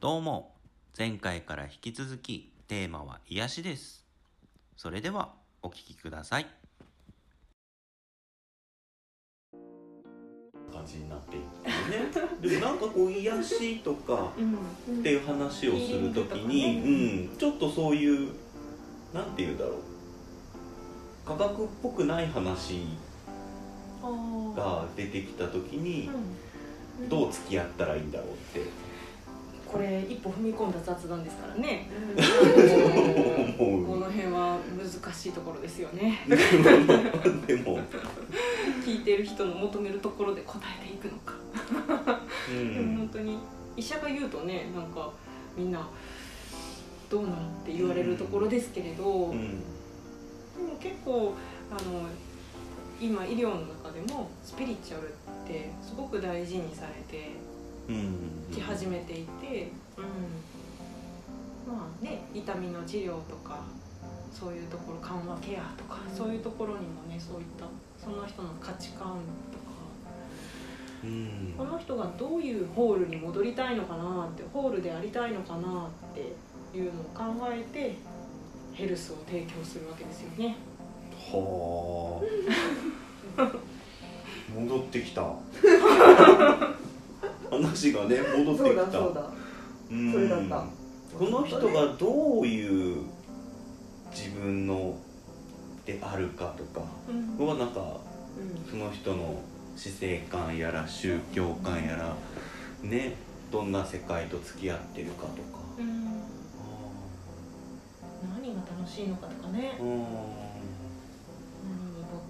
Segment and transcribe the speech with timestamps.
[0.00, 0.54] どうも。
[0.98, 4.06] 前回から引き続きテーマは癒しです。
[4.74, 6.46] それではお聞きください。
[10.72, 12.48] 感じになっていくね。
[12.48, 14.40] でもなんかこう癒しとかう
[14.96, 18.30] んっていう話をするときに、うん、ちょっとそういう
[19.12, 19.74] なんて言うんだろう。
[21.26, 22.86] 科学っぽくない話
[24.56, 27.08] が出てきたときにうん。
[27.10, 28.60] どう付き合ったらいいんだろうって
[29.70, 31.86] これ一歩踏み込んだ雑談ですからね。
[33.56, 36.20] この辺は難しいところですよね。
[37.46, 37.78] でも、
[38.84, 41.34] 聞いてる人の求めるところで答えていくのか、
[42.50, 43.38] うでも本ん、当に
[43.76, 45.12] 医者が言うとねなんか
[45.56, 45.88] みんな
[47.08, 49.62] どうなのって言われるところですけれど、でもうん、
[50.80, 51.34] 結構
[51.70, 52.08] あの
[53.00, 55.12] 今医療の中でもスピリチュアルっ
[55.46, 57.34] てすごく大事にされてうん、
[58.52, 60.04] き始めていて、うん、
[61.72, 63.60] まあね痛みの治療とか
[64.32, 67.66] そういうところ緩和ケアとか、そういうところにもねそういった
[68.02, 69.20] その人の価値観
[69.52, 69.70] とか
[71.02, 77.96] うん、この人がどういうホールに戻りたいのかなってホールでありたいのかなっていうのを考えて
[78.74, 80.56] ヘルスを提供するわけですよね。
[81.32, 82.20] は
[83.38, 83.50] あ。
[84.54, 85.22] 戻ってきた
[87.50, 88.84] 話がね戻ってそうきた。
[88.86, 89.30] だそうだ
[89.90, 90.38] うんそれだ。
[90.38, 90.64] った
[91.18, 93.02] この人がどういう
[94.12, 94.96] 自分の
[95.84, 96.84] であるかとか
[97.38, 97.46] うん。
[97.46, 98.70] はなんかうん。
[98.70, 99.40] その人の
[99.76, 102.14] 死生観やら宗教観やら
[102.82, 103.14] ね
[103.50, 105.58] どんな世界と付き合ってるかとか。
[105.78, 106.04] うん。
[108.32, 109.76] 何が楽しいのかとかね。
[109.80, 109.86] うん。
[109.88, 110.04] 何に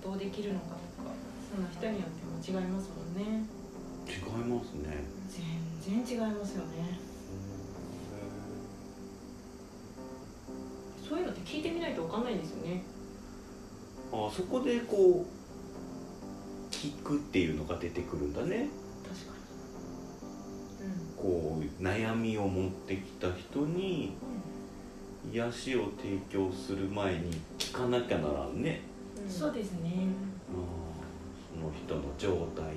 [0.00, 0.72] 没頭できるのかと
[1.04, 1.10] か
[1.54, 3.44] そんな人によっても違いますもんね
[4.10, 5.04] 違いますね。
[5.78, 6.98] 全然違いますよね。
[11.08, 12.82] そういうのって聞いてみないと分かんないんですよね。
[14.12, 18.68] あそこでこう聞くっていうのが出てくるんだね。
[19.08, 19.32] 確か
[21.16, 24.12] こう悩みを持ってきた人に
[25.30, 28.80] に癒しを提供する前に聞かなきゃならんね。
[29.22, 30.06] うん、そうですね、
[30.48, 30.56] あー
[31.54, 32.76] その人の状態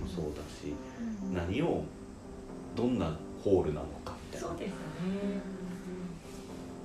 [0.00, 0.74] もそうだし
[1.24, 1.34] うん。
[1.34, 1.82] 何を
[2.76, 3.10] どんな
[3.42, 4.48] ホールなのかみたいな。
[4.48, 4.74] そうですね。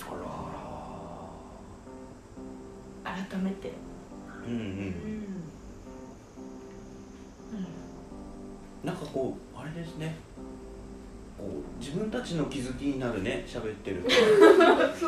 [0.02, 0.06] あ
[3.06, 4.66] ら改めて、ーうんううん。
[4.66, 5.26] ん。
[8.84, 10.16] なんかこうあれですね。
[11.38, 14.04] こう自分たちの気づきになるね喋ってる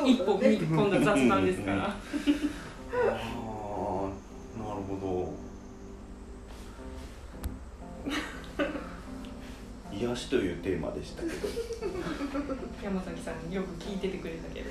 [0.07, 1.93] 一歩踏み込んだ雑談ですから
[10.15, 11.33] しというテーマでしたけど。
[12.83, 14.69] 山崎さんよく聞いててくれたけど。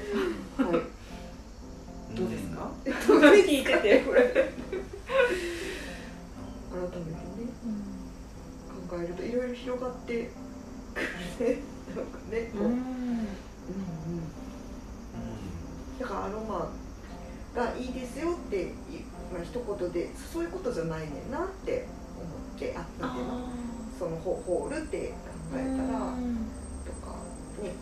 [0.65, 0.83] はい。
[2.17, 4.21] どうですか、聞いててこれ。
[4.21, 4.33] 改
[6.81, 7.51] めてね。
[8.89, 10.31] 考えるといろいろ広がって
[11.39, 11.59] くるね。
[11.95, 12.73] なんかねこう、うん。
[12.73, 12.79] うん、
[16.01, 16.69] だからアロマ
[17.55, 18.67] がいいですよってい
[19.33, 21.87] まあ一言でそういうことじゃないねんなって
[22.17, 23.49] 思ってあなんていうの
[24.01, 25.13] そのホホールって考
[25.57, 27.21] えたらとか
[27.61, 27.77] ね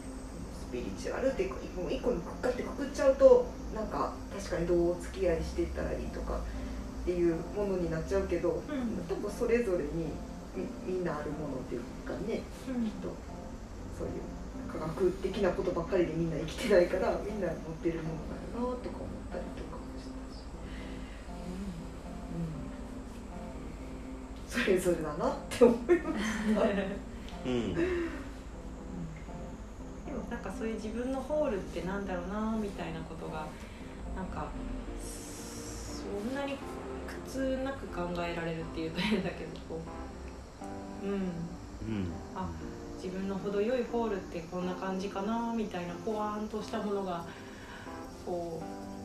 [0.59, 1.47] スピリチュアルって
[1.79, 8.61] もう一個にくっかってくくっちゃうとなんか確かにどうお付き合いしていったらいいとかっていうものになっちゃうけど、
[9.09, 10.11] 多分それぞれに
[10.56, 12.43] みみんなあるものっていうかねきっ
[13.00, 13.15] と
[13.97, 14.27] そういう
[14.67, 19.68] 科学的なことばっかりでみんな生きてないからみんな持ってるものだよなとか思ったりとか
[24.65, 26.25] それぞれだなって思いまし
[26.55, 26.63] た。
[27.47, 27.75] うん。
[27.75, 27.83] で
[30.13, 33.47] もなんかそういう自分のホールってなんだろうなみたいなことが
[34.17, 34.49] なんか
[35.01, 36.57] そんなに
[37.07, 39.81] 苦痛なく考えられるっていうと変だけどこ
[41.03, 41.12] ううん。
[41.12, 41.23] うん。
[42.35, 42.49] あ
[42.97, 47.25] 自分の程よいホールってこんな感じかなみたいなポワーンとしたものが
[48.27, 48.61] こ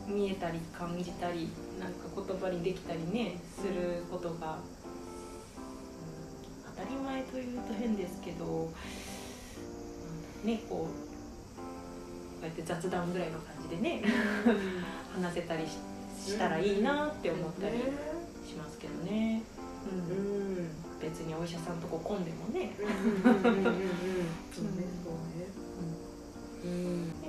[0.08, 1.48] う見えたり感じたり
[1.80, 4.33] なんか言葉にできたりねすることが、
[7.34, 8.70] というと変ですけど
[10.44, 10.88] ねこうこ
[12.42, 14.02] うやって雑談ぐらいの感じでね
[15.12, 15.78] 話せたりし
[16.24, 17.76] したらいいなって思ったり
[18.46, 19.42] しますけどね。
[19.84, 20.64] ううん。
[20.64, 20.68] ん
[21.00, 22.72] 別にお医者さんとこ混んでもね。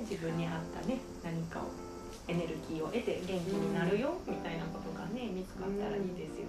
[0.10, 0.52] 自分に合っ
[0.82, 1.64] たね何かを
[2.28, 6.45] エネルギーを得て元気になるよみたいなことがね見つかったらいいですよ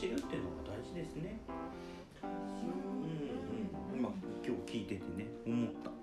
[0.00, 1.38] 知るっていうのが大事ですね。
[2.22, 2.30] うん
[3.92, 4.08] うん、今
[4.42, 5.99] 今日聞いててね思った。